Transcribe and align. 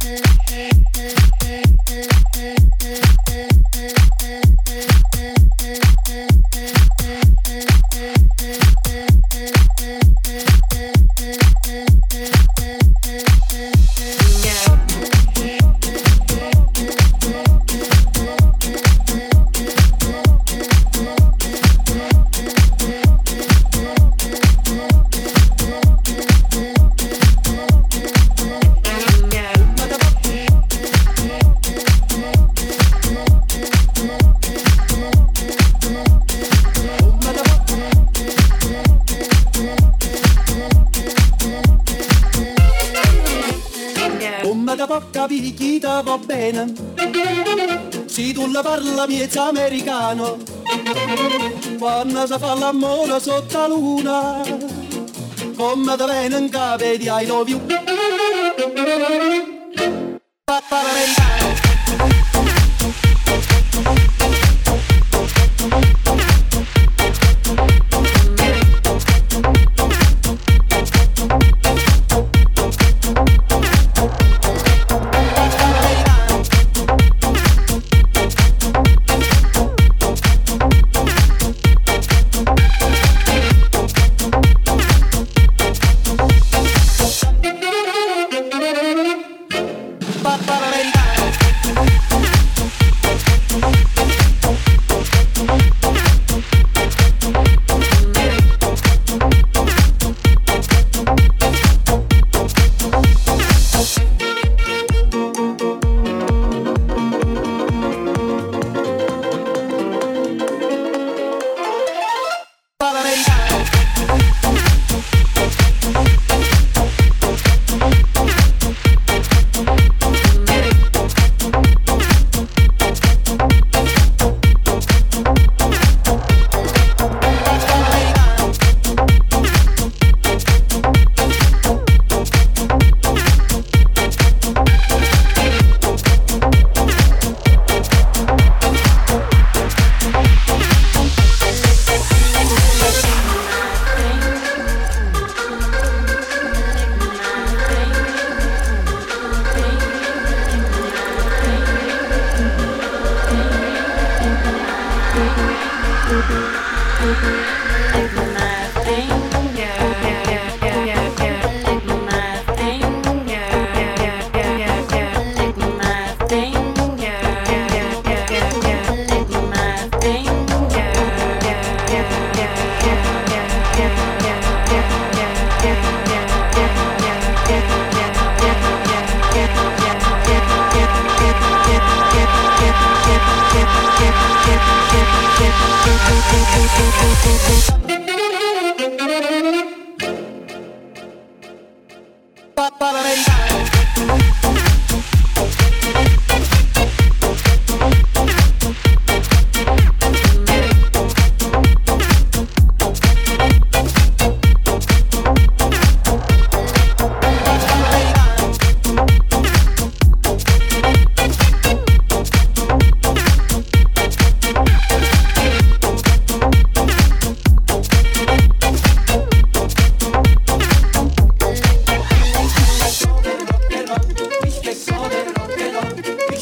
Thank 0.00 0.20
you. 2.82 3.07
Miezza 49.06 49.48
americano. 49.48 50.38
Quando 51.78 52.26
si 52.26 52.38
fa 52.38 52.54
l'amore 52.54 53.20
sotto 53.20 53.58
la 53.58 53.66
luna 53.66 54.76
come 55.58 55.96
da 55.96 56.06
venen 56.06 56.44
in 56.44 56.50
capo 56.50 56.84
di 56.84 57.08
I 57.08 57.26
love 57.26 57.50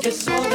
que 0.00 0.10
solo 0.12 0.49